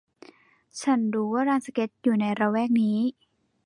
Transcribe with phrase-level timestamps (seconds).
[0.81, 2.97] ฉันรู้ว่าลานสเก็ตอยู่ในละแวกนี้